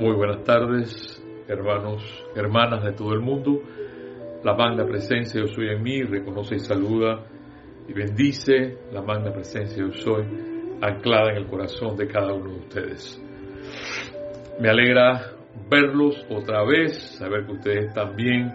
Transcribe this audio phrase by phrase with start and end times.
[0.00, 2.02] Muy buenas tardes, hermanos,
[2.34, 3.60] hermanas de todo el mundo.
[4.42, 7.26] La magna presencia yo soy en mí, reconoce y saluda
[7.86, 10.24] y bendice la magna presencia yo soy
[10.80, 13.22] anclada en el corazón de cada uno de ustedes.
[14.58, 15.32] Me alegra
[15.70, 18.50] verlos otra vez, saber que ustedes también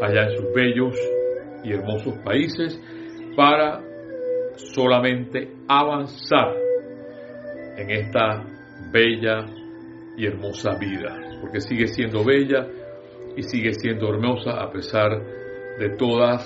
[0.00, 0.96] allá en sus bellos
[1.62, 2.82] y hermosos países
[3.36, 3.82] para
[4.56, 6.54] solamente avanzar
[7.76, 8.46] en esta
[8.90, 9.59] bella
[10.20, 12.66] y hermosa vida, porque sigue siendo bella
[13.36, 15.10] y sigue siendo hermosa a pesar
[15.78, 16.44] de todas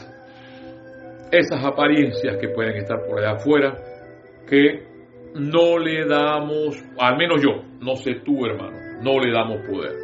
[1.32, 3.77] esas apariencias que pueden estar por allá afuera,
[4.48, 4.87] que
[5.34, 9.96] no le damos, al menos yo, no sé tú hermano, no le damos poder.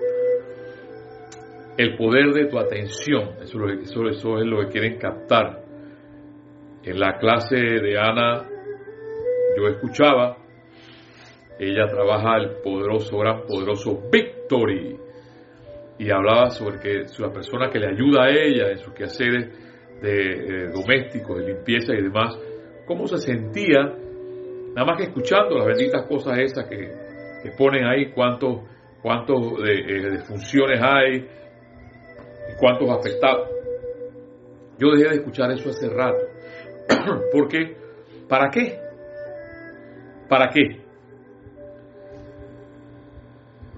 [1.79, 5.63] El poder de tu atención, eso es lo que, eso es lo que quieren captar.
[6.83, 8.49] En la clase de Ana
[9.57, 10.40] yo escuchaba
[11.61, 14.97] ella trabaja el poderoso, gran poderoso Victory.
[15.99, 20.69] Y hablaba sobre que la persona que le ayuda a ella en sus quehaceres de,
[20.73, 22.35] domésticos, de limpieza y demás,
[22.87, 23.83] cómo se sentía,
[24.75, 26.91] nada más que escuchando las benditas cosas esas que,
[27.59, 28.63] ponen ahí, cuántos
[29.03, 33.51] cuántos de, eh, de, funciones hay y cuántos afectados.
[34.79, 36.25] Yo dejé de escuchar eso hace rato.
[37.33, 37.77] Porque,
[38.29, 38.79] ¿para qué?
[40.27, 40.80] ¿Para qué?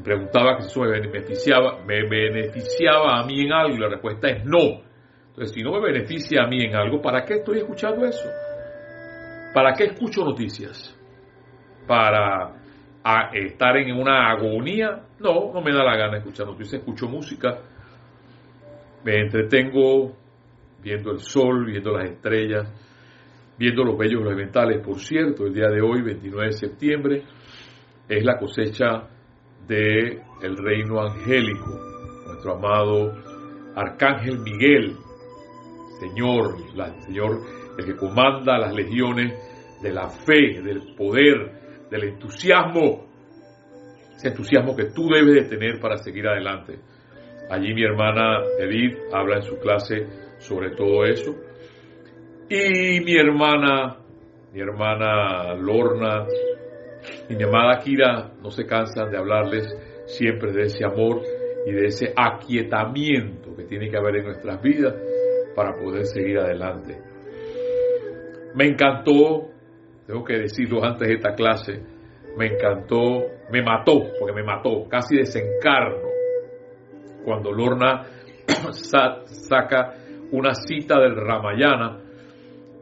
[0.02, 4.44] Preguntaba que eso me beneficiaba, me beneficiaba a mí en algo y la respuesta es
[4.44, 4.82] no.
[5.28, 8.28] Entonces, si no me beneficia a mí en algo, ¿para qué estoy escuchando eso?
[9.54, 10.98] ¿Para qué escucho noticias?
[11.86, 12.54] ¿Para
[13.32, 15.02] estar en una agonía?
[15.18, 17.58] No, no me da la gana escuchar noticias, escucho música,
[19.04, 20.12] me entretengo
[20.82, 22.70] viendo el sol, viendo las estrellas,
[23.58, 24.84] viendo los bellos elementales.
[24.84, 27.22] Por cierto, el día de hoy, 29 de septiembre,
[28.08, 29.08] es la cosecha
[29.66, 31.78] de el reino angélico,
[32.26, 33.14] nuestro amado
[33.74, 34.96] Arcángel Miguel,
[36.00, 37.40] Señor, la, Señor,
[37.78, 39.32] el que comanda las legiones
[39.80, 43.06] de la fe, del poder, del entusiasmo,
[44.16, 46.78] ese entusiasmo que tú debes de tener para seguir adelante.
[47.50, 50.06] Allí mi hermana Edith habla en su clase
[50.38, 51.34] sobre todo eso.
[52.48, 53.96] Y mi hermana,
[54.52, 56.26] mi hermana Lorna,
[57.28, 59.76] y mi amada Kira no se cansan de hablarles
[60.06, 61.22] siempre de ese amor
[61.66, 64.94] y de ese aquietamiento que tiene que haber en nuestras vidas
[65.54, 66.98] para poder seguir adelante.
[68.54, 69.48] Me encantó,
[70.06, 71.82] tengo que decirlo antes de esta clase,
[72.36, 76.08] me encantó, me mató, porque me mató, casi desencarno,
[77.24, 78.04] cuando Lorna
[78.72, 79.94] saca
[80.32, 82.00] una cita del Ramayana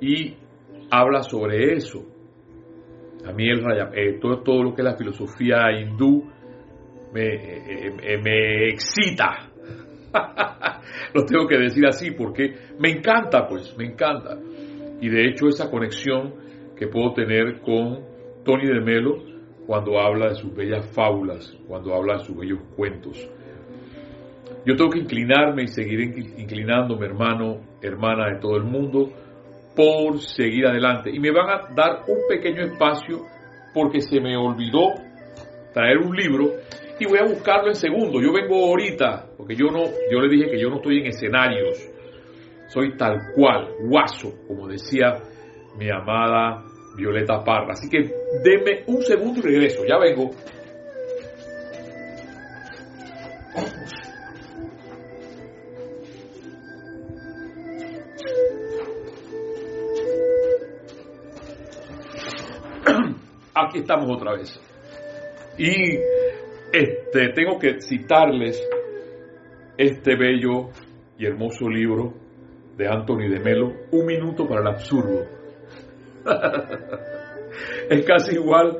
[0.00, 0.36] y
[0.90, 2.04] habla sobre eso,
[3.26, 3.60] a mí el
[3.94, 6.30] eh, todo, todo, lo que es la filosofía hindú
[7.12, 9.50] me, eh, eh, me excita.
[11.14, 14.38] lo tengo que decir así porque me encanta, pues, me encanta.
[15.00, 16.34] Y de hecho esa conexión
[16.76, 18.00] que puedo tener con
[18.44, 19.22] Tony de Melo
[19.66, 23.28] cuando habla de sus bellas fábulas, cuando habla de sus bellos cuentos.
[24.66, 29.10] Yo tengo que inclinarme y seguir inclinándome, hermano, hermana de todo el mundo,
[29.80, 31.10] por seguir adelante.
[31.10, 33.24] Y me van a dar un pequeño espacio
[33.72, 34.92] porque se me olvidó
[35.72, 36.50] traer un libro
[36.98, 38.20] y voy a buscarlo en segundo.
[38.20, 41.78] Yo vengo ahorita, porque yo no, yo le dije que yo no estoy en escenarios.
[42.68, 45.16] Soy tal cual, guaso, como decía
[45.78, 46.62] mi amada
[46.94, 47.72] Violeta Parra.
[47.72, 48.00] Así que
[48.44, 49.82] denme un segundo y regreso.
[49.88, 50.30] Ya vengo.
[63.66, 64.60] Aquí estamos otra vez.
[65.58, 65.98] Y
[66.72, 68.62] este, tengo que citarles
[69.76, 70.70] este bello
[71.18, 72.14] y hermoso libro
[72.76, 75.24] de Anthony de Melo, Un minuto para el absurdo.
[77.90, 78.78] es casi igual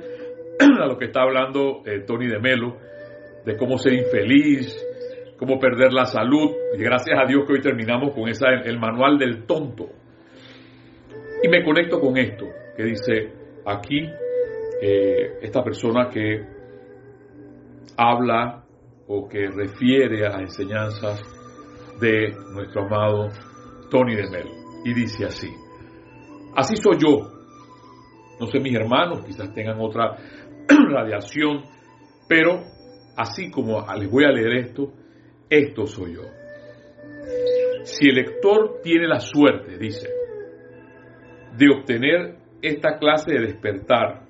[0.81, 2.77] a lo que está hablando eh, Tony de Melo,
[3.45, 4.75] de cómo ser infeliz,
[5.39, 6.51] cómo perder la salud.
[6.75, 9.89] Y gracias a Dios que hoy terminamos con esa, el manual del tonto.
[11.43, 12.47] Y me conecto con esto,
[12.77, 13.33] que dice,
[13.66, 14.09] aquí
[14.80, 16.41] esta persona que
[17.97, 18.65] habla
[19.06, 21.21] o que refiere a enseñanzas
[22.00, 23.28] de nuestro amado
[23.91, 24.48] Tony de Mel.
[24.84, 25.48] Y dice así,
[26.56, 27.18] así soy yo.
[28.38, 30.16] No sé mis hermanos, quizás tengan otra
[30.68, 31.65] radiación,
[32.27, 32.62] pero
[33.16, 34.92] así como les voy a leer esto,
[35.50, 36.22] esto soy yo.
[37.82, 40.09] Si el lector tiene la suerte, dice,
[41.56, 44.29] de obtener esta clase de despertar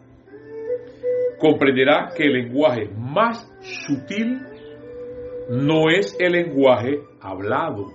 [1.41, 4.41] comprenderá que el lenguaje más sutil
[5.49, 7.87] no es el lenguaje hablado,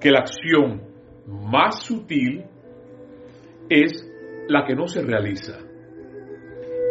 [0.00, 0.82] que la acción
[1.26, 2.44] más sutil
[3.70, 3.92] es
[4.48, 5.58] la que no se realiza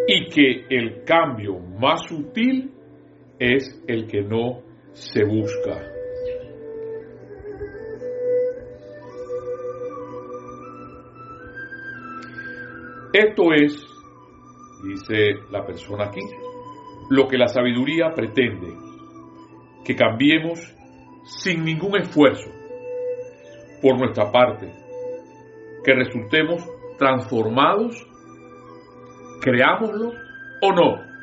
[0.08, 2.72] y que el cambio más sutil
[3.40, 4.62] es el que no
[4.94, 5.94] se busca.
[13.14, 13.93] Esto es,
[14.84, 16.22] dice la persona aquí,
[17.10, 18.68] lo que la sabiduría pretende,
[19.84, 20.60] que cambiemos
[21.26, 22.52] sin ningún esfuerzo
[23.82, 24.72] por nuestra parte,
[25.84, 26.64] que resultemos
[26.98, 27.96] transformados,
[29.42, 30.12] creámoslo
[30.62, 31.14] o no,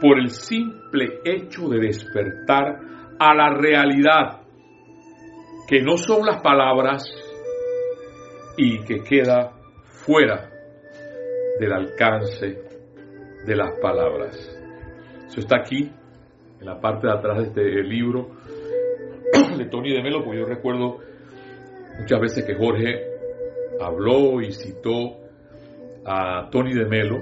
[0.00, 2.80] por el simple hecho de despertar
[3.18, 4.42] a la realidad,
[5.68, 7.04] que no son las palabras
[8.56, 9.52] y que queda
[9.84, 10.57] fuera
[11.58, 12.62] del alcance
[13.46, 14.36] de las palabras.
[15.26, 15.90] Eso está aquí,
[16.60, 18.30] en la parte de atrás de este libro
[19.58, 20.98] de Tony de Melo, porque yo recuerdo
[21.98, 23.04] muchas veces que Jorge
[23.80, 25.18] habló y citó
[26.04, 27.18] a Tony de Melo,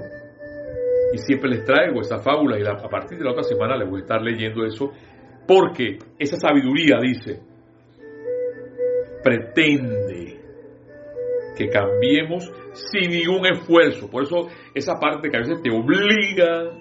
[1.13, 3.99] y siempre les traigo esa fábula y a partir de la otra semana les voy
[3.99, 4.91] a estar leyendo eso,
[5.47, 7.39] porque esa sabiduría dice,
[9.23, 10.39] pretende
[11.57, 12.51] que cambiemos
[12.91, 14.09] sin ningún esfuerzo.
[14.09, 16.71] Por eso esa parte que a veces te obliga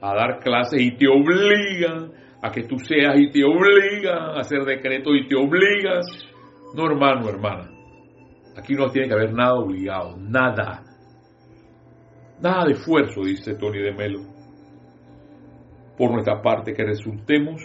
[0.00, 2.12] a dar clases y te obligan
[2.42, 6.06] a que tú seas y te obligan a hacer decretos y te obligas.
[6.74, 7.70] No, hermano, hermana.
[8.56, 10.82] Aquí no tiene que haber nada obligado, nada.
[12.40, 14.20] Nada de esfuerzo, dice Tony de Melo.
[15.96, 17.62] Por nuestra parte, que resultemos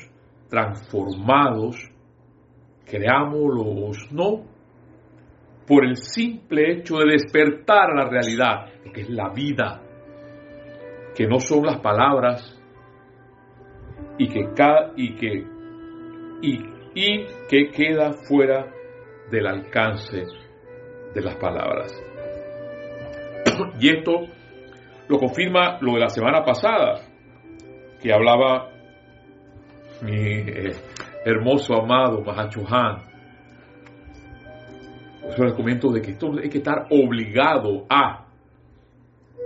[0.49, 1.75] transformados,
[2.85, 4.45] creámoslos, no,
[5.69, 9.79] por el simple hecho de despertar a la realidad, que es la vida,
[11.15, 12.59] que no son las palabras
[14.17, 15.45] y que, cada, y que,
[16.41, 18.65] y, que queda fuera
[19.29, 20.25] del alcance
[21.13, 21.93] de las palabras.
[23.79, 24.21] Y esto
[25.07, 27.01] lo confirma lo de la semana pasada,
[28.01, 28.71] que hablaba
[30.01, 30.71] mi eh,
[31.25, 33.08] hermoso amado Mahachuhan
[35.27, 38.25] eso les comento de que esto hay que estar obligado a.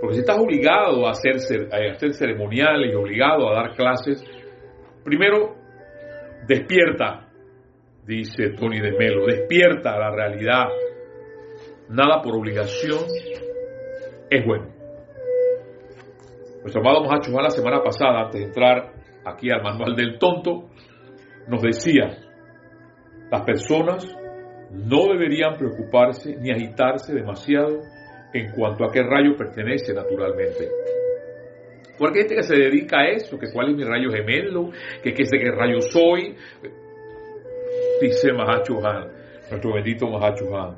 [0.00, 1.36] Porque si estás obligado a hacer,
[1.72, 4.24] a hacer ceremoniales y obligado a dar clases,
[5.02, 5.56] primero
[6.46, 7.28] despierta,
[8.06, 10.66] dice Tony de Melo, despierta la realidad.
[11.88, 13.00] Nada por obligación
[14.30, 14.74] es bueno.
[16.62, 18.92] Nuestro amado Mahacho la semana pasada, antes de entrar
[19.24, 20.70] aquí al manual del tonto,
[21.46, 22.16] nos decía,
[23.30, 24.16] las personas
[24.74, 27.80] no deberían preocuparse ni agitarse demasiado
[28.32, 30.68] en cuanto a qué rayo pertenece naturalmente.
[31.96, 34.70] Porque hay gente que se dedica a eso, que cuál es mi rayo gemelo,
[35.02, 36.34] que qué sé qué rayo soy,
[38.00, 39.12] dice Mahachuhan,
[39.50, 40.76] nuestro bendito Mahachuhan.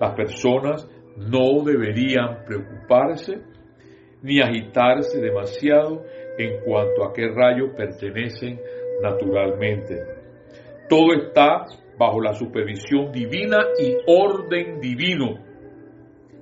[0.00, 3.40] Las personas no deberían preocuparse
[4.22, 6.04] ni agitarse demasiado
[6.38, 8.58] en cuanto a qué rayo pertenecen
[9.02, 10.02] naturalmente.
[10.88, 11.66] Todo está
[11.98, 15.38] bajo la supervisión divina y orden divino.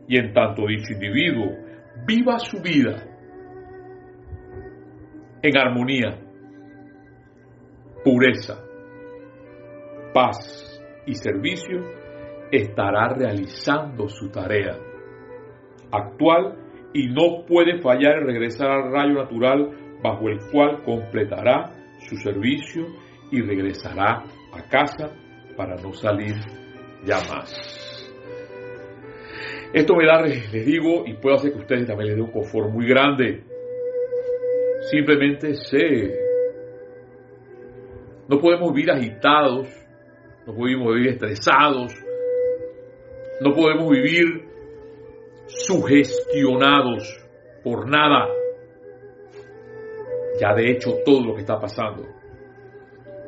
[0.08, 1.56] Y en tanto dicho individuo
[2.06, 3.02] viva su vida
[5.42, 6.18] en armonía,
[8.04, 8.62] pureza,
[10.12, 11.80] paz y servicio,
[12.50, 14.76] estará realizando su tarea
[15.90, 16.56] actual
[16.92, 19.70] y no puede fallar en regresar al rayo natural
[20.02, 22.86] bajo el cual completará su servicio
[23.30, 25.10] y regresará a casa
[25.56, 26.36] para no salir
[27.04, 27.54] ya más.
[29.72, 32.70] Esto me da, les digo, y puedo hacer que ustedes también les dé un confort
[32.70, 33.42] muy grande.
[34.90, 36.18] Simplemente sé.
[38.28, 39.68] No podemos vivir agitados,
[40.46, 41.94] no podemos vivir estresados,
[43.40, 44.44] no podemos vivir
[45.46, 47.22] sugestionados
[47.62, 48.28] por nada.
[50.40, 52.15] Ya de hecho todo lo que está pasando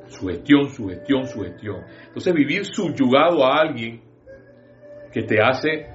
[0.09, 1.85] Sugestión, sugestión, sugestión.
[2.07, 4.01] Entonces vivir subyugado a alguien
[5.13, 5.87] que te hace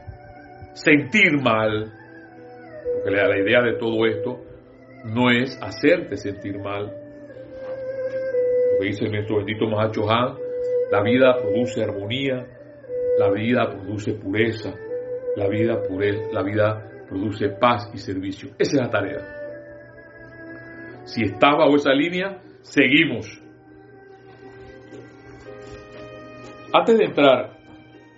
[0.73, 1.91] sentir mal,
[3.03, 4.41] porque la idea de todo esto
[5.05, 6.85] no es hacerte sentir mal.
[8.73, 10.35] Lo que dice nuestro bendito Mahacho Han,
[10.91, 12.47] la vida produce armonía,
[13.17, 14.73] la vida produce pureza,
[15.35, 15.79] la vida,
[16.31, 18.49] la vida produce paz y servicio.
[18.57, 19.43] Esa es la tarea.
[21.05, 23.42] Si está bajo esa línea, seguimos.
[26.73, 27.51] Antes de entrar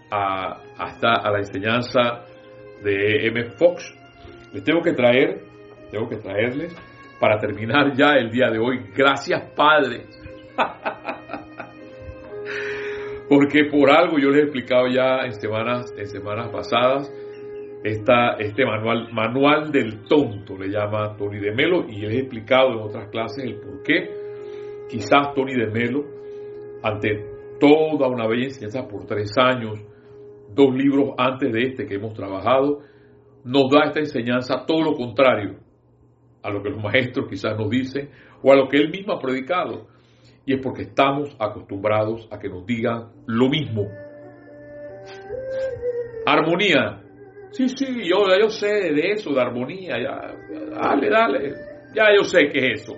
[0.10, 2.26] a, hasta a la enseñanza
[2.84, 3.44] de M.
[3.58, 3.94] Fox,
[4.54, 5.42] les tengo que traer
[5.92, 6.76] tengo que traerles
[7.20, 8.82] para terminar ya el día de hoy.
[8.96, 10.02] Gracias, Padre.
[13.30, 17.12] Porque por algo yo les he explicado ya en semanas, en semanas pasadas
[17.84, 22.74] esta, este manual, manual del tonto, le llama Tony de Melo, y les he explicado
[22.74, 24.10] en otras clases el por qué.
[24.90, 26.04] Quizás Tony de Melo,
[26.84, 29.80] ante toda una bella enseñanza por tres años,
[30.54, 32.80] dos libros antes de este que hemos trabajado,
[33.44, 35.58] nos da esta enseñanza todo lo contrario
[36.42, 38.10] a lo que los maestros quizás nos dicen
[38.42, 39.88] o a lo que él mismo ha predicado.
[40.46, 43.88] Y es porque estamos acostumbrados a que nos digan lo mismo.
[46.26, 47.02] Armonía.
[47.52, 49.98] Sí, sí, yo, yo sé de eso, de armonía.
[50.00, 50.36] Ya,
[50.70, 51.54] dale, dale.
[51.96, 52.96] Ya yo sé qué es eso.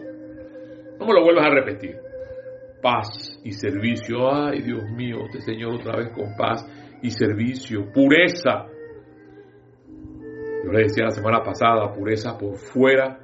[0.99, 2.06] No me lo vuelvas a repetir.
[2.87, 4.31] Paz y servicio.
[4.31, 6.65] Ay, Dios mío, este Señor otra vez con paz
[7.01, 7.91] y servicio.
[7.91, 8.65] Pureza.
[10.63, 13.19] Yo le decía la semana pasada, pureza por fuera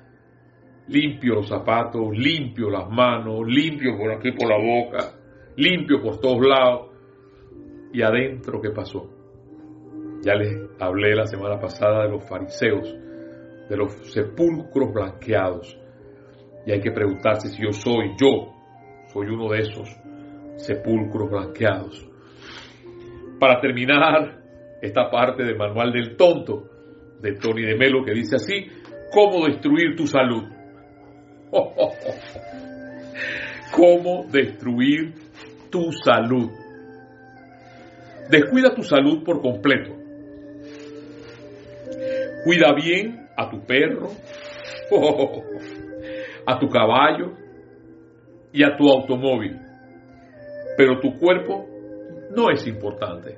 [0.90, 5.14] limpio los zapatos, limpio las manos, limpio por aquí por la boca,
[5.56, 6.90] limpio por todos lados.
[7.94, 9.10] Y adentro, ¿qué pasó?
[10.24, 12.94] Ya les hablé la semana pasada de los fariseos,
[13.70, 15.80] de los sepulcros blanqueados.
[16.66, 18.53] Y hay que preguntarse si yo soy, yo
[19.14, 19.88] soy uno de esos
[20.58, 22.04] sepulcros blanqueados.
[23.40, 24.42] Para terminar
[24.82, 26.70] esta parte del manual del tonto
[27.22, 28.68] de Tony de Melo que dice así,
[29.12, 30.44] cómo destruir tu salud.
[33.72, 35.14] ¿Cómo destruir
[35.70, 36.50] tu salud?
[38.30, 39.96] Descuida tu salud por completo.
[42.46, 44.10] Cuida bien a tu perro,
[46.46, 47.43] a tu caballo
[48.54, 49.60] y a tu automóvil.
[50.78, 51.68] Pero tu cuerpo
[52.36, 53.38] no es importante.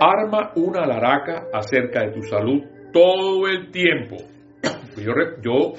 [0.00, 4.16] Arma una laraca acerca de tu salud todo el tiempo
[4.94, 5.72] pues yo, yo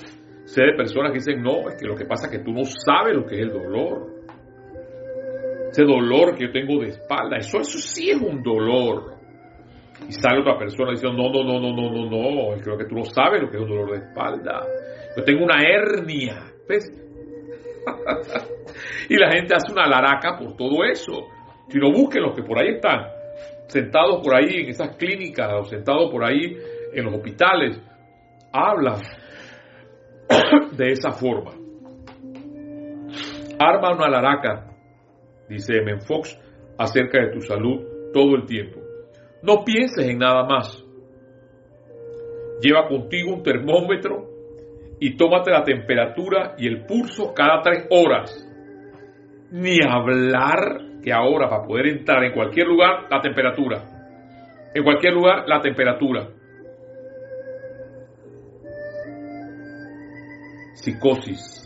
[0.46, 2.64] sé de personas que dicen, no, es que lo que pasa es que tú no
[2.66, 4.14] sabes lo que es el dolor.
[5.72, 9.16] Ese dolor que yo tengo de espalda, eso, eso sí es un dolor.
[10.08, 12.96] Y sale otra persona diciendo, no, no, no, no, no, no, no, lo que tú
[12.96, 14.62] no sabes lo que es un dolor de espalda.
[15.16, 16.92] Yo tengo una hernia, ¿ves?
[19.10, 21.28] y la gente hace una laraca por todo eso.
[21.68, 23.08] Si no busquen los que por ahí están,
[23.68, 26.58] sentados por ahí en esas clínicas o sentados por ahí
[26.94, 27.82] en los hospitales,
[28.52, 28.98] habla
[30.78, 31.52] de esa forma.
[33.58, 34.68] Arma una laraca,
[35.50, 36.00] dice M.
[36.02, 36.38] Fox,
[36.78, 38.82] acerca de tu salud todo el tiempo.
[39.42, 40.84] No pienses en nada más.
[42.62, 44.35] Lleva contigo un termómetro
[45.00, 48.42] y tómate la temperatura y el pulso cada tres horas.
[49.52, 53.84] Ni hablar que ahora para poder entrar en cualquier lugar la temperatura.
[54.74, 56.28] En cualquier lugar la temperatura.
[60.86, 61.62] psicosis.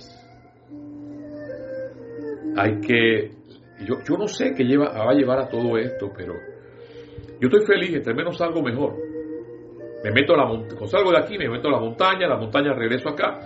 [2.55, 3.31] Hay que,
[3.85, 6.33] yo, yo no sé qué lleva, va a llevar a todo esto, pero
[7.39, 8.95] yo estoy feliz, entre menos salgo mejor.
[10.03, 12.73] Me meto a la montaña, salgo de aquí, me meto a la montaña, la montaña
[12.73, 13.39] regreso acá.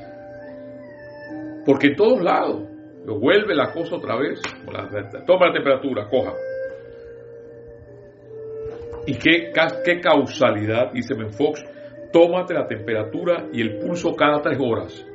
[1.66, 2.64] Porque en todos lados,
[3.06, 4.42] lo vuelve la cosa otra vez,
[5.26, 6.34] toma la temperatura, coja.
[9.06, 9.52] ¿Y qué,
[9.84, 10.92] qué causalidad?
[10.94, 11.64] Dice Fox,
[12.12, 15.06] tómate la temperatura y el pulso cada tres horas.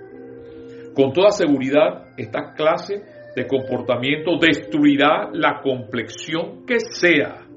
[0.95, 3.03] Con toda seguridad, esta clase
[3.35, 7.48] de comportamiento destruirá la complexión que sea.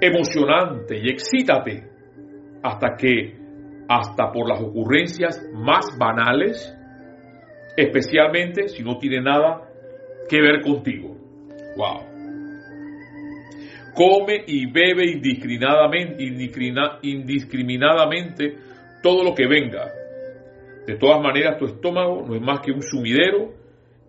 [0.00, 1.84] Emocionante y excítate
[2.62, 3.36] hasta que,
[3.88, 6.74] hasta por las ocurrencias más banales,
[7.76, 9.68] especialmente si no tiene nada
[10.28, 11.16] que ver contigo.
[11.76, 12.04] Wow.
[13.94, 16.22] Come y bebe indiscriminadamente,
[17.02, 18.56] indiscriminadamente
[19.02, 19.92] todo lo que venga
[20.88, 23.52] de todas maneras, tu estómago no es más que un sumidero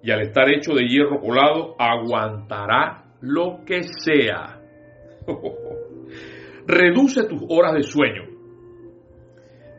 [0.02, 4.62] y al estar hecho de hierro colado, aguantará lo que sea.
[6.72, 8.26] Reduce tus horas de sueño.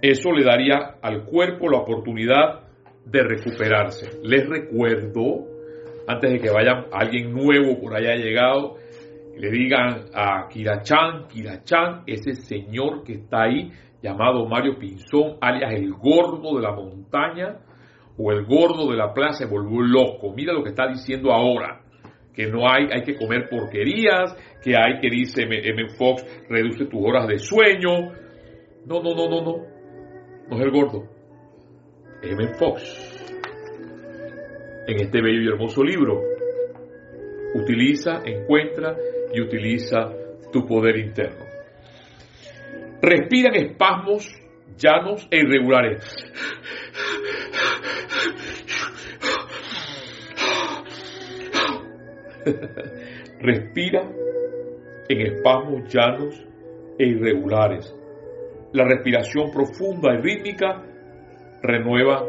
[0.03, 2.65] Eso le daría al cuerpo la oportunidad
[3.05, 4.09] de recuperarse.
[4.25, 5.47] Les recuerdo,
[6.09, 8.75] antes de que vaya alguien nuevo por allá llegado,
[9.37, 13.71] le digan a Kirachan, Kirachan, ese señor que está ahí,
[14.03, 17.59] llamado Mario Pinzón, alias el gordo de la montaña
[18.19, 20.33] o el gordo de la plaza, se volvió loco.
[20.35, 21.83] Mira lo que está diciendo ahora,
[22.35, 25.89] que no hay, hay que comer porquerías, que hay que, dice M.
[25.91, 28.13] Fox, reduce tus horas de sueño.
[28.87, 29.67] No, no, no, no, no.
[30.49, 31.05] No es el gordo.
[32.23, 32.49] M.
[32.55, 32.83] Fox.
[34.87, 36.21] En este bello y hermoso libro,
[37.55, 38.97] utiliza, encuentra
[39.33, 40.13] y utiliza
[40.53, 41.45] tu poder interno.
[43.03, 44.29] Respiran espasmos
[44.77, 46.05] llanos e irregulares.
[53.41, 54.03] Respira
[55.09, 56.47] en espasmos llanos
[56.99, 57.95] e irregulares.
[58.73, 60.83] La respiración profunda y rítmica
[61.63, 62.25] renueva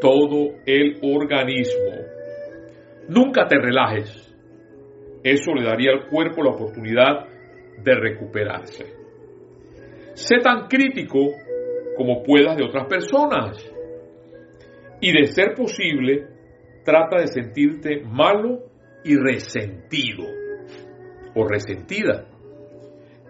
[0.00, 1.92] todo el organismo.
[3.08, 4.26] Nunca te relajes.
[5.22, 7.26] Eso le daría al cuerpo la oportunidad
[7.82, 8.84] de recuperarse.
[10.14, 11.18] Sé tan crítico
[11.96, 13.58] como puedas de otras personas.
[15.00, 16.26] Y de ser posible,
[16.84, 18.69] trata de sentirte malo
[19.04, 20.24] y resentido
[21.34, 22.26] o resentida.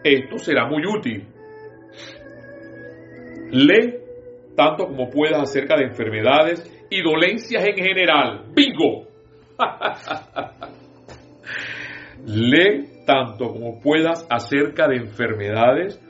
[0.02, 1.26] Esto será muy útil.
[3.50, 3.98] Lee
[4.56, 8.46] tanto como puedas acerca de enfermedades y dolencias en general.
[8.54, 9.06] ¡Bingo!
[12.26, 16.00] Lee tanto como puedas acerca de enfermedades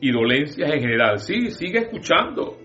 [0.00, 1.18] y dolencias en general.
[1.18, 2.56] Sí, sigue escuchando.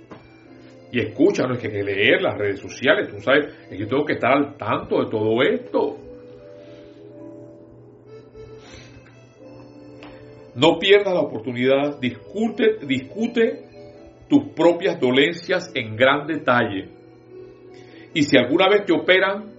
[0.92, 4.14] Y escucha, no es que leer las redes sociales, tú sabes, es que tengo que
[4.14, 5.98] estar al tanto de todo esto.
[10.60, 13.64] No pierdas la oportunidad, discute, discute
[14.28, 16.90] tus propias dolencias en gran detalle.
[18.14, 19.54] Y si alguna vez te operan,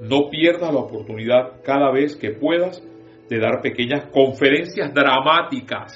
[0.00, 2.82] no pierdas la oportunidad cada vez que puedas
[3.28, 5.92] de dar pequeñas conferencias dramáticas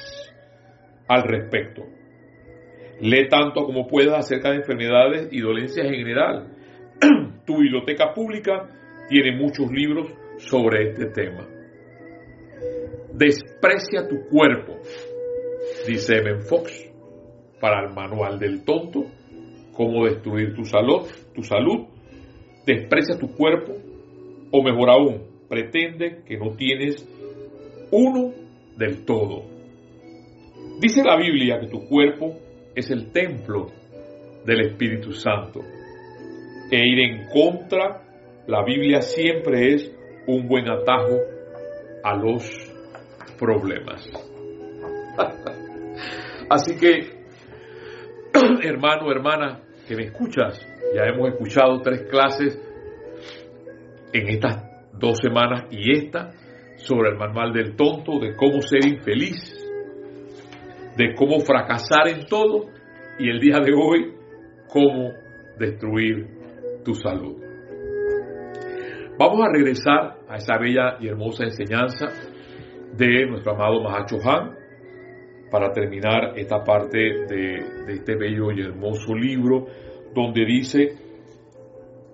[1.09, 1.83] al respecto.
[3.01, 6.47] Lee tanto como puedas acerca de enfermedades y dolencias en general.
[7.47, 8.69] tu biblioteca pública
[9.09, 11.56] tiene muchos libros sobre este tema.
[13.19, 14.75] Desprecia tu cuerpo,
[15.87, 16.87] dice Evan Fox,
[17.59, 19.07] para el manual del tonto,
[19.73, 21.87] cómo destruir tu salud, tu salud.
[22.67, 23.73] Desprecia tu cuerpo,
[24.51, 27.09] o mejor aún, pretende que no tienes
[27.91, 28.35] uno
[28.77, 29.45] del todo.
[30.79, 32.37] Dice la Biblia que tu cuerpo
[32.75, 33.69] es el templo
[34.45, 35.61] del Espíritu Santo.
[36.71, 38.03] E ir en contra,
[38.47, 39.91] la Biblia siempre es
[40.27, 41.17] un buen atajo
[42.05, 42.76] a los
[43.39, 44.09] problemas.
[46.51, 47.11] Así que,
[48.63, 50.61] hermano, hermana, que me escuchas,
[50.95, 52.61] ya hemos escuchado tres clases
[54.13, 54.63] en estas
[54.93, 56.33] dos semanas y esta
[56.77, 59.55] sobre el manual del tonto, de cómo ser infeliz,
[60.97, 62.67] de cómo fracasar en todo
[63.19, 64.15] y el día de hoy,
[64.69, 65.13] cómo
[65.59, 66.27] destruir
[66.85, 67.37] tu salud.
[69.19, 72.07] Vamos a regresar a esa bella y hermosa enseñanza
[72.97, 74.55] de nuestro amado Mahacho Han
[75.51, 77.55] para terminar esta parte de,
[77.89, 79.67] este bello y hermoso libro
[80.15, 80.97] donde dice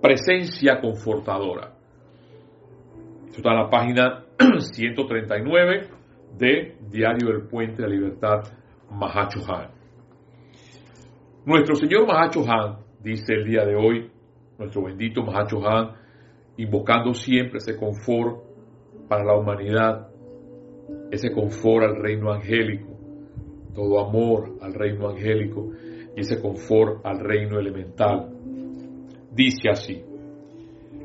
[0.01, 1.73] presencia confortadora.
[3.27, 4.25] Esto está en la página
[4.59, 5.89] 139
[6.37, 8.43] de Diario del Puente de la Libertad,
[8.91, 9.71] Mahacho Han.
[11.47, 14.11] Nuestro Señor Mahacho Han, dice el día de hoy,
[14.59, 15.93] nuestro bendito Mahacho Han,
[16.57, 18.43] invocando siempre ese confort
[19.09, 20.12] para la humanidad,
[21.11, 22.89] ese confort al reino angélico,
[23.75, 25.71] todo amor al reino angélico
[26.17, 28.31] y ese confort al reino elemental.
[29.31, 30.03] Dice así,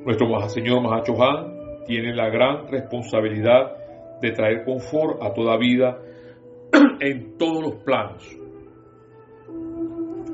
[0.05, 5.97] nuestro Señor Mahacho Han tiene la gran responsabilidad de traer confort a toda vida
[6.99, 8.23] en todos los planos.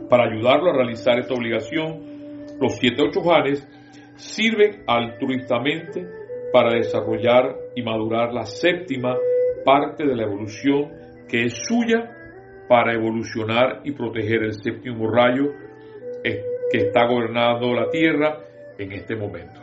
[0.10, 2.14] Para ayudarlo a realizar esta obligación,
[2.60, 3.68] los siete ocho janes
[4.16, 6.08] sirven altruistamente
[6.52, 9.16] para desarrollar y madurar la séptima
[9.64, 10.92] parte de la evolución
[11.28, 12.10] que es suya
[12.68, 15.52] para evolucionar y proteger el séptimo rayo
[16.74, 18.40] que está gobernando la tierra
[18.80, 19.62] en este momento.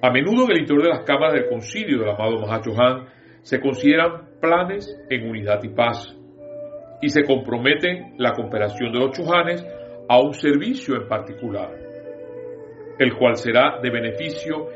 [0.00, 3.06] A menudo en el interior de las cámaras del concilio del amado Mahacho Han
[3.42, 6.16] se consideran planes en unidad y paz
[7.02, 9.66] y se comprometen la cooperación de los chohanes
[10.08, 11.70] a un servicio en particular,
[12.98, 14.68] el cual será de beneficio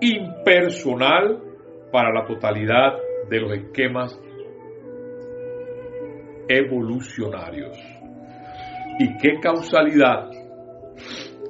[0.00, 1.42] impersonal
[1.92, 2.94] para la totalidad
[3.28, 4.18] de los esquemas
[6.48, 7.76] evolucionarios.
[8.98, 10.30] ¿Y qué causalidad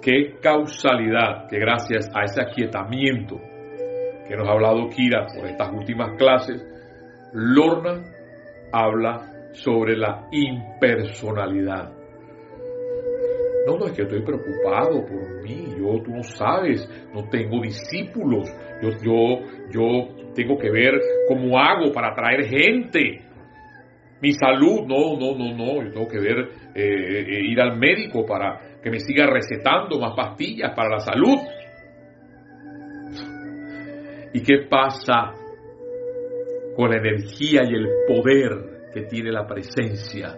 [0.07, 3.41] qué causalidad que gracias a ese aquietamiento
[4.29, 6.65] que nos ha hablado Kira por estas últimas clases,
[7.33, 8.05] Lorna
[8.73, 11.96] habla sobre la impersonalidad.
[13.67, 18.49] No, no, es que estoy preocupado por mí, yo, tú no sabes, no tengo discípulos,
[18.81, 20.93] yo, yo, yo tengo que ver
[21.27, 23.23] cómo hago para atraer gente.
[24.23, 26.39] Mi salud, no, no, no, no, yo tengo que ver,
[26.77, 31.37] eh, eh, ir al médico para que me siga recetando más pastillas para la salud.
[34.33, 35.33] ¿Y qué pasa
[36.77, 40.37] con la energía y el poder que tiene la presencia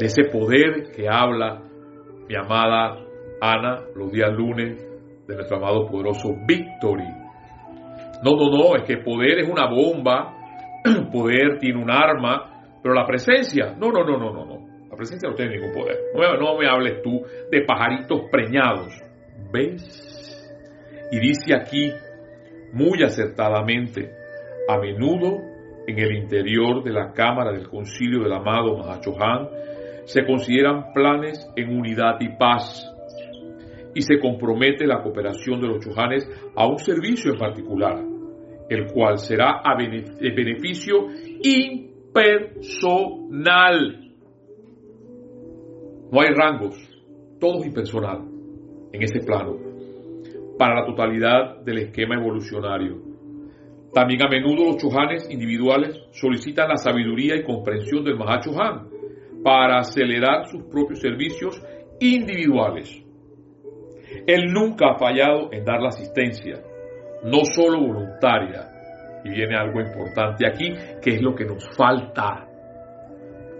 [0.00, 1.65] de ese poder que habla
[2.28, 2.98] mi amada
[3.40, 4.82] Ana los días lunes
[5.26, 7.08] de nuestro amado poderoso Victory.
[8.22, 10.34] No, no, no, es que poder es una bomba,
[11.12, 14.66] poder tiene un arma, pero la presencia, no, no, no, no, no, no.
[14.88, 15.96] La presencia no tiene ningún poder.
[16.14, 18.92] No me hables tú de pajaritos preñados.
[19.52, 20.32] ¿Ves?
[21.12, 21.92] Y dice aquí
[22.72, 24.10] muy acertadamente,
[24.68, 25.38] a menudo
[25.86, 29.48] en el interior de la Cámara del Concilio del amado Mahachohan
[30.06, 32.90] se consideran planes en unidad y paz
[33.94, 38.04] y se compromete la cooperación de los chohanes a un servicio en particular,
[38.68, 41.08] el cual será a beneficio
[41.42, 42.42] impersonal.
[46.12, 46.76] No hay rangos,
[47.40, 48.20] todo es impersonal
[48.92, 49.56] en ese plano
[50.56, 53.02] para la totalidad del esquema evolucionario.
[53.92, 58.95] También a menudo los chohanes individuales solicitan la sabiduría y comprensión del Mahachohan
[59.42, 61.60] para acelerar sus propios servicios
[62.00, 63.02] individuales.
[64.26, 66.60] Él nunca ha fallado en dar la asistencia,
[67.24, 68.72] no solo voluntaria.
[69.24, 70.72] Y viene algo importante aquí,
[71.02, 72.46] que es lo que nos falta.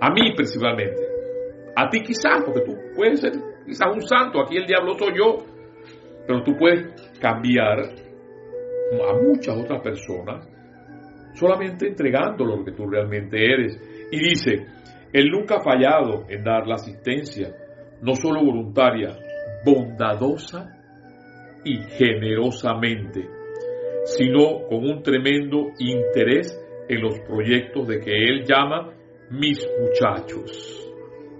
[0.01, 1.03] A mí principalmente.
[1.75, 3.33] A ti quizás, porque tú puedes ser
[3.67, 5.39] quizás un santo, aquí el diablo soy yo,
[6.27, 6.87] pero tú puedes
[7.21, 10.49] cambiar a muchas otras personas
[11.35, 13.79] solamente entregando lo que tú realmente eres.
[14.11, 14.67] Y dice,
[15.17, 17.57] Él nunca ha fallado en dar la asistencia,
[18.03, 19.17] no solo voluntaria,
[19.65, 20.77] bondadosa
[21.65, 23.27] y generosamente,
[24.05, 28.93] sino con un tremendo interés en los proyectos de que Él llama
[29.31, 30.87] mis muchachos.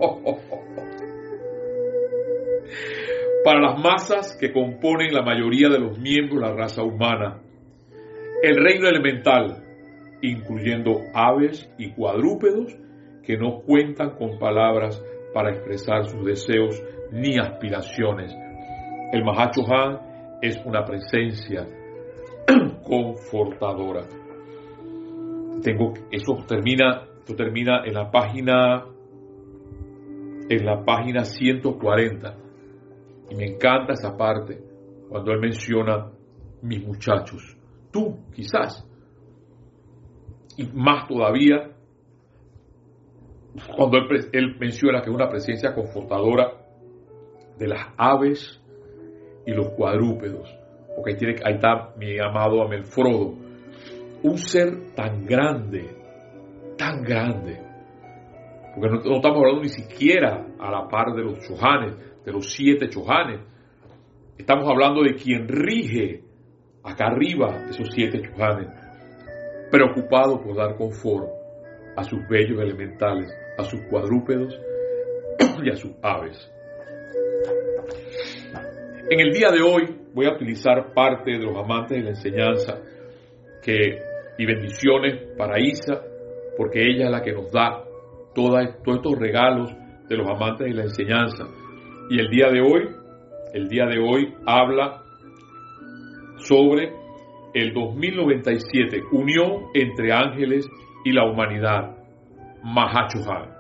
[3.45, 7.43] para las masas que componen la mayoría de los miembros de la raza humana.
[8.43, 9.63] El reino elemental,
[10.23, 12.86] incluyendo aves y cuadrúpedos
[13.27, 18.33] que no cuentan con palabras para expresar sus deseos ni aspiraciones.
[19.13, 21.67] El Mahacho Han es una presencia
[22.85, 24.03] confortadora.
[25.63, 28.87] Tengo eso termina, esto termina en la página
[30.49, 32.37] en la página 140
[33.31, 34.63] y me encanta esa parte
[35.09, 36.13] cuando él menciona
[36.63, 37.57] mis muchachos.
[37.91, 38.89] Tú, quizás.
[40.57, 41.76] Y más todavía
[43.77, 43.99] cuando
[44.33, 46.53] él, menciona que es una presencia confortadora
[47.59, 48.61] de las aves
[49.47, 50.49] y los cuadrúpedos.
[50.95, 53.35] Porque ahí, tiene, ahí está mi amado Amelfrodo.
[54.23, 55.89] Un ser tan grande,
[56.77, 57.61] tan grande.
[58.75, 62.53] Porque no, no, estamos hablando ni siquiera a la par de los chojanes, de los
[62.53, 63.41] siete chojanes.
[64.37, 66.23] Estamos hablando de quien rige
[66.83, 68.69] acá arriba esos siete chojanes,
[69.71, 71.46] preocupado por dar confort
[71.97, 74.59] a sus bellos elementales, a sus cuadrúpedos
[75.65, 76.53] y a sus aves.
[79.09, 82.81] En el día de hoy voy a utilizar parte de los amantes de la enseñanza
[83.63, 83.99] que,
[84.39, 86.03] y bendiciones para Isa,
[86.57, 87.85] porque ella es la que nos da
[88.35, 89.73] todos estos regalos
[90.09, 91.45] de los amantes de la enseñanza
[92.09, 92.89] y el día de hoy,
[93.53, 95.03] el día de hoy habla
[96.37, 96.93] sobre
[97.53, 100.69] el 2097, unión entre ángeles
[101.07, 101.97] y la humanidad,
[102.65, 103.55] Mahachohan.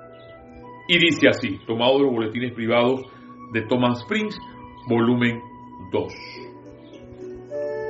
[0.88, 3.02] Y dice así, tomado de los boletines privados
[3.52, 4.37] de Thomas Prince,
[4.88, 5.40] volumen
[5.92, 6.12] 2.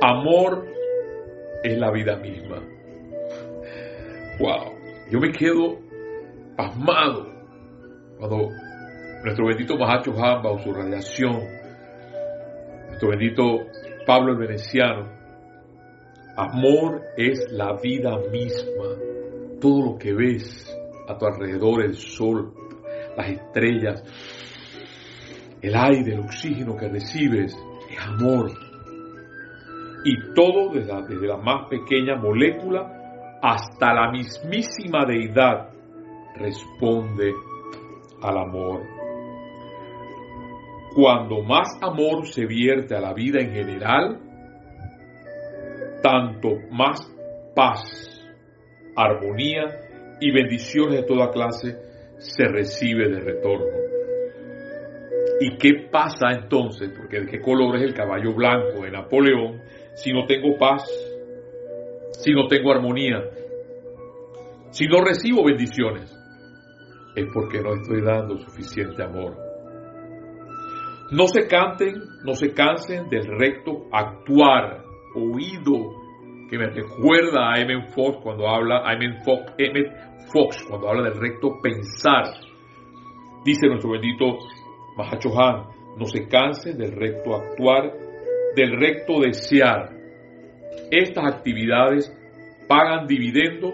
[0.03, 0.63] Amor
[1.63, 2.57] es la vida misma.
[4.39, 4.73] Wow,
[5.09, 5.79] yo me quedo
[6.55, 7.25] pasmado
[8.19, 8.49] cuando
[9.23, 11.41] nuestro bendito Mahacho Hamba su radiación,
[12.89, 13.57] nuestro bendito
[14.05, 15.07] Pablo el Veneciano,
[16.35, 19.16] amor es la vida misma.
[19.59, 20.75] Todo lo que ves
[21.07, 22.53] a tu alrededor, el sol,
[23.15, 24.03] las estrellas,
[25.61, 27.57] el aire, el oxígeno que recibes,
[27.89, 28.51] es amor.
[30.05, 30.93] Y todo desde
[31.27, 35.69] la, la más pequeña molécula hasta la mismísima deidad
[36.35, 37.33] responde
[38.21, 38.81] al amor.
[40.95, 44.19] Cuando más amor se vierte a la vida en general,
[46.01, 47.07] tanto más
[47.55, 48.16] paz,
[48.97, 51.77] armonía y bendiciones de toda clase
[52.17, 53.87] se recibe de retorno.
[55.39, 56.91] ¿Y qué pasa entonces?
[56.97, 59.61] Porque de qué color es el caballo blanco de Napoleón
[59.93, 60.83] si no tengo paz,
[62.11, 63.23] si no tengo armonía,
[64.71, 66.11] si no recibo bendiciones.
[67.15, 69.37] Es porque no estoy dando suficiente amor.
[71.11, 74.83] No se canten, no se cansen del recto actuar,
[75.15, 76.06] oído,
[76.49, 79.23] que me recuerda a Emmett Fox cuando habla, a Emmett
[80.31, 82.25] Fox, cuando habla del recto pensar.
[83.43, 84.37] Dice nuestro bendito
[84.97, 85.63] Mahacho Han,
[85.97, 87.93] no se canse del recto actuar,
[88.55, 89.91] del recto desear.
[90.91, 92.13] Estas actividades
[92.67, 93.73] pagan dividendos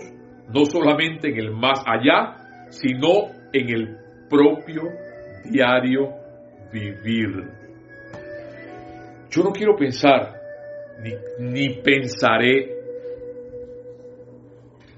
[0.54, 3.98] no solamente en el más allá, sino en el
[4.30, 4.84] propio
[5.50, 6.10] diario
[6.72, 7.50] vivir.
[9.30, 10.43] Yo no quiero pensar,
[11.40, 12.72] ni, pensaré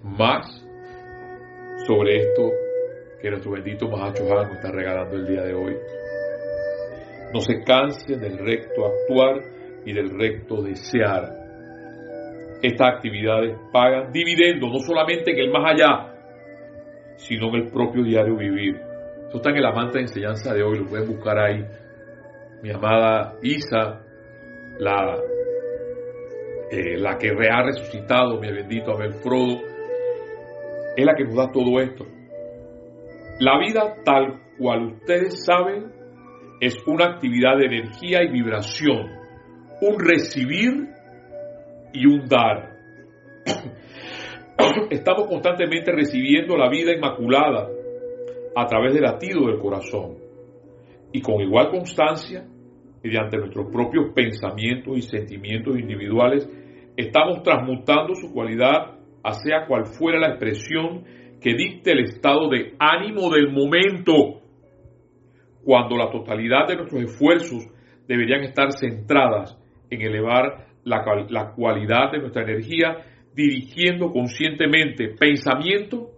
[0.03, 0.63] más
[1.87, 2.51] sobre esto
[3.21, 5.75] que nuestro bendito Mahacho nos está regalando el día de hoy.
[7.33, 9.41] No se canse del recto actuar
[9.85, 11.33] y del recto desear.
[12.61, 16.15] Estas actividades pagan dividendos no solamente en el más allá,
[17.17, 18.79] sino en el propio diario vivir.
[19.25, 21.65] Esto está en el amante de enseñanza de hoy, lo pueden buscar ahí.
[22.61, 24.01] Mi amada Isa,
[24.79, 25.17] la,
[26.71, 29.61] eh, la que ha resucitado, mi bendito Abel Frodo,
[30.95, 32.05] es la que nos da todo esto.
[33.39, 35.91] La vida tal cual ustedes saben
[36.61, 39.11] es una actividad de energía y vibración,
[39.81, 40.89] un recibir
[41.93, 42.75] y un dar.
[44.89, 47.67] Estamos constantemente recibiendo la vida inmaculada
[48.55, 50.17] a través del latido del corazón
[51.11, 52.45] y con igual constancia,
[53.05, 56.49] mediante nuestros propios pensamientos y sentimientos individuales,
[56.97, 61.03] estamos transmutando su cualidad a sea cual fuera la expresión
[61.39, 64.41] que dicte el estado de ánimo del momento,
[65.63, 67.67] cuando la totalidad de nuestros esfuerzos
[68.07, 69.55] deberían estar centradas
[69.91, 72.97] en elevar la, la cualidad de nuestra energía,
[73.35, 76.09] dirigiendo conscientemente pensamiento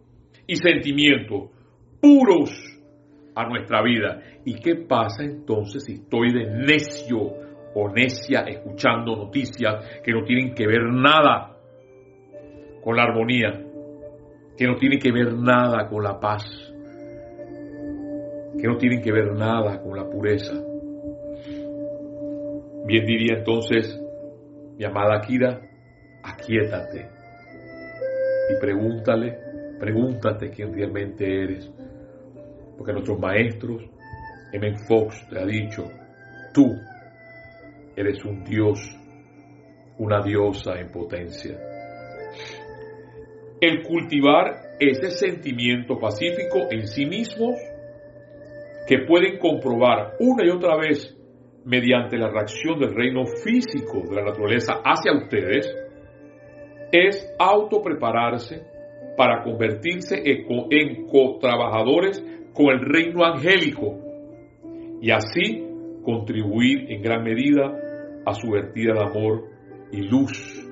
[0.45, 1.49] y sentimiento
[2.01, 2.76] puros
[3.37, 4.19] a nuestra vida.
[4.43, 7.19] ¿Y qué pasa entonces si estoy de necio
[7.75, 11.55] o necia escuchando noticias que no tienen que ver nada
[12.83, 13.51] con la armonía,
[14.57, 16.43] que no tienen que ver nada con la paz,
[18.59, 20.53] que no tienen que ver nada con la pureza.
[22.87, 24.01] Bien diría entonces
[24.77, 25.61] mi amada Kira,
[26.23, 27.09] aquíétate
[28.49, 29.37] y pregúntale,
[29.79, 31.71] pregúntate quién realmente eres.
[32.77, 33.83] Porque nuestros maestros,
[34.53, 34.77] M.
[34.87, 35.89] Fox te ha dicho,
[36.53, 36.75] tú
[37.95, 38.79] eres un Dios,
[39.97, 41.57] una diosa en potencia
[43.59, 47.55] el cultivar ese sentimiento pacífico en sí mismos
[48.87, 51.15] que pueden comprobar una y otra vez
[51.65, 55.75] mediante la reacción del reino físico de la naturaleza hacia ustedes,
[56.91, 58.61] es autoprepararse
[59.17, 62.23] para convertirse en co-trabajadores
[62.57, 63.99] con el reino angélico
[64.99, 65.63] y así
[66.03, 67.71] contribuir en gran medida
[68.25, 69.43] a su vertida de amor
[69.91, 70.67] y luz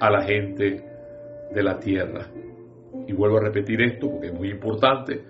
[0.00, 0.82] a la gente
[1.54, 2.28] de la tierra.
[3.06, 5.20] Y vuelvo a repetir esto porque es muy importante.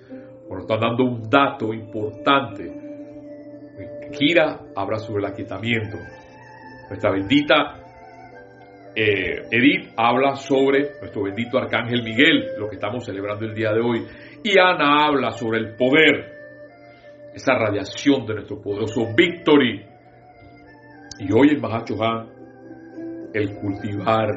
[0.47, 2.73] Cuando están dando un dato importante,
[4.17, 5.99] Kira habla sobre el aquietamiento.
[6.89, 7.89] Nuestra bendita
[8.95, 13.81] eh, Edith habla sobre nuestro bendito Arcángel Miguel, lo que estamos celebrando el día de
[13.81, 14.07] hoy.
[14.43, 16.33] Y Ana habla sobre el poder,
[17.35, 19.85] esa radiación de nuestro poderoso Victory.
[21.21, 21.97] Y hoy en Mahacho
[23.35, 24.29] el cultivar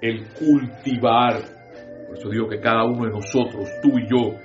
[0.00, 1.34] el cultivar.
[2.06, 4.38] Por eso digo que cada uno de nosotros, tú y yo,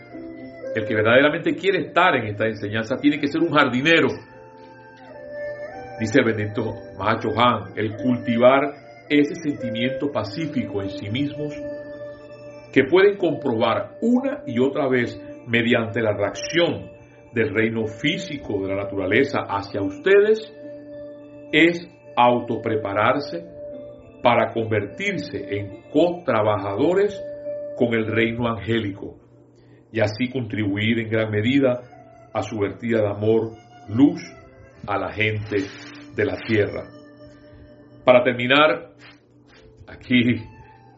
[0.76, 4.08] el que verdaderamente quiere estar en esta enseñanza, tiene que ser un jardinero.
[6.00, 8.74] Dice el bendito Mahacho Han, el cultivar
[9.10, 11.54] ese sentimiento pacífico en sí mismos
[12.72, 16.90] que pueden comprobar una y otra vez mediante la reacción
[17.34, 20.54] del reino físico de la naturaleza hacia ustedes,
[21.52, 23.46] es autoprepararse
[24.24, 27.22] para convertirse en co-trabajadores
[27.78, 29.18] con el reino angélico
[29.92, 31.82] y así contribuir en gran medida
[32.34, 33.52] a su vertida de amor,
[33.90, 34.22] luz
[34.88, 35.58] a la gente
[36.16, 36.84] de la tierra.
[38.06, 38.92] Para terminar,
[39.88, 40.42] aquí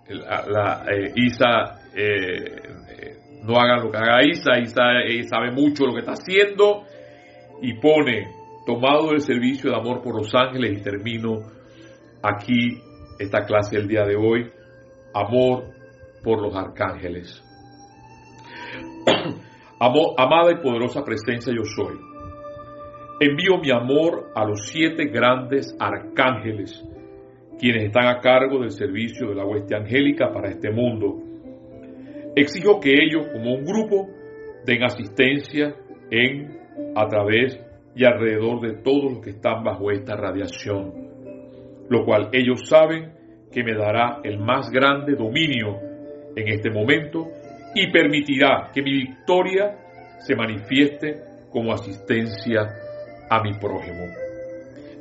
[0.07, 5.99] eh, Isa, eh, no haga lo que haga Isa, Isa eh, sabe mucho lo que
[5.99, 6.83] está haciendo
[7.61, 8.27] y pone,
[8.65, 11.39] tomado el servicio de amor por los ángeles y termino
[12.21, 12.81] aquí
[13.19, 14.49] esta clase el día de hoy,
[15.13, 15.65] amor
[16.23, 17.43] por los arcángeles.
[19.79, 21.95] amada y poderosa presencia yo soy.
[23.19, 26.83] Envío mi amor a los siete grandes arcángeles,
[27.59, 31.21] quienes están a cargo del servicio de la hueste angélica para este mundo.
[32.35, 34.09] Exijo que ellos, como un grupo,
[34.65, 35.75] den asistencia
[36.09, 36.57] en,
[36.95, 37.59] a través
[37.95, 41.03] y alrededor de todos los que están bajo esta radiación
[41.89, 43.11] lo cual ellos saben
[43.51, 45.79] que me dará el más grande dominio
[46.35, 47.27] en este momento
[47.75, 49.77] y permitirá que mi victoria
[50.19, 52.61] se manifieste como asistencia
[53.29, 54.05] a mi prójimo.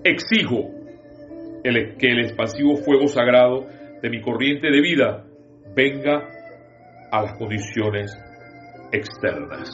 [0.04, 0.81] Exijo
[1.62, 3.66] que el expansivo fuego sagrado
[4.02, 5.24] de mi corriente de vida
[5.74, 6.28] venga
[7.10, 8.12] a las condiciones
[8.90, 9.70] externas.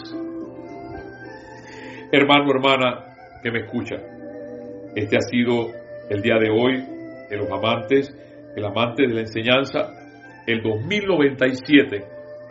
[2.13, 3.05] Hermano, hermana
[3.43, 3.97] que me escucha,
[4.95, 5.69] este ha sido
[6.11, 6.85] el día de hoy
[7.31, 8.15] de los amantes,
[8.57, 9.91] el amante de la enseñanza,
[10.47, 12.05] el 2097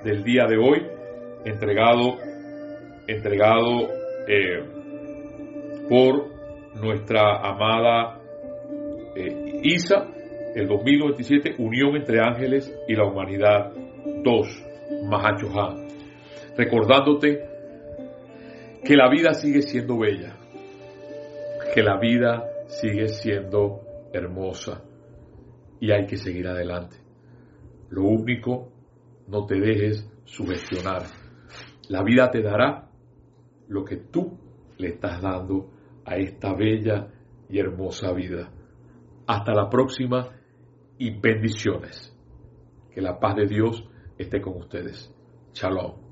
[0.04, 0.86] del día de hoy,
[1.46, 2.18] entregado,
[3.08, 3.90] entregado
[4.28, 4.64] eh,
[5.90, 6.28] por
[6.76, 8.17] nuestra amada
[9.18, 10.08] eh, Isa,
[10.54, 13.72] el 2097, Unión entre Ángeles y la Humanidad
[14.24, 14.66] 2,
[15.10, 15.88] Mahachohan.
[16.56, 17.42] Recordándote
[18.84, 20.38] que la vida sigue siendo bella,
[21.74, 23.82] que la vida sigue siendo
[24.14, 24.84] hermosa
[25.80, 26.98] y hay que seguir adelante.
[27.90, 28.72] Lo único,
[29.28, 31.04] no te dejes sugestionar.
[31.90, 32.88] La vida te dará
[33.68, 34.38] lo que tú
[34.78, 35.72] le estás dando
[36.06, 37.08] a esta bella
[37.50, 38.52] y hermosa vida.
[39.28, 40.30] Hasta la próxima
[40.98, 42.16] y bendiciones.
[42.92, 43.84] Que la paz de Dios
[44.18, 45.14] esté con ustedes.
[45.54, 46.07] Shalom.